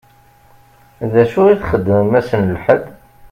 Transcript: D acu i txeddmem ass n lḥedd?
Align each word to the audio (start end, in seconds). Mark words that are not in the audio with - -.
D 1.11 1.13
acu 1.23 1.41
i 1.47 1.55
txeddmem 1.61 2.11
ass 2.19 2.29
n 2.39 2.43
lḥedd? 2.55 2.83